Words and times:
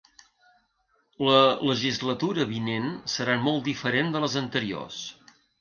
La 1.27 1.35
legislatura 1.73 2.47
vinent 2.55 2.89
serà 3.17 3.39
molt 3.45 3.65
diferent 3.71 4.13
de 4.17 4.27
les 4.29 4.43
anteriors. 4.47 5.03